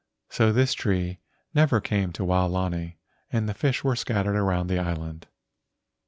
So 0.31 0.51
this 0.51 0.73
tree 0.73 1.19
never 1.53 1.79
came 1.79 2.11
to 2.13 2.23
Waolani 2.23 2.95
and 3.31 3.47
the 3.47 3.53
fish 3.53 3.83
were 3.83 3.95
scattered 3.95 4.35
around 4.35 4.65
the 4.65 4.79
island. 4.79 5.27